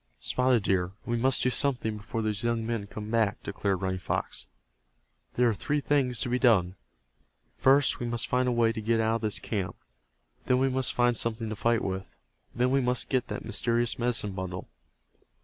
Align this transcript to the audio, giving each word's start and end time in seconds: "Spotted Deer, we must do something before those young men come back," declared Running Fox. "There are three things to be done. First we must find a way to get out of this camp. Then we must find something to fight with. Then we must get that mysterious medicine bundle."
"Spotted 0.19 0.63
Deer, 0.63 0.93
we 1.05 1.15
must 1.15 1.43
do 1.43 1.51
something 1.51 1.97
before 1.97 2.23
those 2.23 2.41
young 2.43 2.65
men 2.65 2.87
come 2.87 3.11
back," 3.11 3.43
declared 3.43 3.83
Running 3.83 3.99
Fox. 3.99 4.47
"There 5.35 5.47
are 5.47 5.53
three 5.53 5.79
things 5.79 6.19
to 6.21 6.29
be 6.29 6.39
done. 6.39 6.73
First 7.53 7.99
we 7.99 8.07
must 8.07 8.25
find 8.25 8.47
a 8.47 8.51
way 8.51 8.71
to 8.71 8.81
get 8.81 8.99
out 8.99 9.17
of 9.17 9.21
this 9.21 9.37
camp. 9.37 9.75
Then 10.47 10.57
we 10.57 10.69
must 10.69 10.93
find 10.95 11.15
something 11.15 11.49
to 11.49 11.55
fight 11.55 11.83
with. 11.83 12.17
Then 12.55 12.71
we 12.71 12.81
must 12.81 13.09
get 13.09 13.27
that 13.27 13.45
mysterious 13.45 13.99
medicine 13.99 14.31
bundle." 14.31 14.69